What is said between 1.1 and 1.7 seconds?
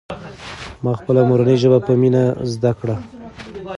مورنۍ